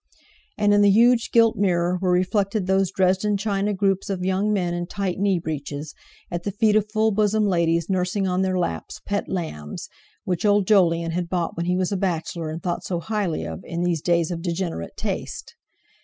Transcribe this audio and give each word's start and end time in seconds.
And 0.57 0.73
in 0.73 0.81
the 0.81 0.89
huge 0.89 1.29
gilt 1.31 1.55
mirror 1.57 1.95
were 2.01 2.09
reflected 2.09 2.65
those 2.65 2.89
Dresden 2.89 3.37
china 3.37 3.71
groups 3.71 4.09
of 4.09 4.25
young 4.25 4.51
men 4.51 4.73
in 4.73 4.87
tight 4.87 5.19
knee 5.19 5.37
breeches, 5.37 5.93
at 6.31 6.41
the 6.41 6.49
feet 6.49 6.75
of 6.75 6.89
full 6.91 7.11
bosomed 7.11 7.45
ladies 7.45 7.87
nursing 7.87 8.27
on 8.27 8.41
their 8.41 8.57
laps 8.57 8.99
pet 9.05 9.29
lambs, 9.29 9.89
which 10.23 10.43
old 10.43 10.65
Jolyon 10.65 11.11
had 11.11 11.29
bought 11.29 11.55
when 11.55 11.67
he 11.67 11.77
was 11.77 11.91
a 11.91 11.97
bachelor 11.97 12.49
and 12.49 12.63
thought 12.63 12.83
so 12.83 12.99
highly 12.99 13.45
of 13.45 13.61
in 13.63 13.83
these 13.83 14.01
days 14.01 14.31
of 14.31 14.41
degenerate 14.41 14.97
taste. 14.97 15.53